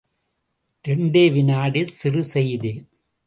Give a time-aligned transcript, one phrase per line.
[0.85, 2.73] இரண்டே விநாடி சிறு செய்தி.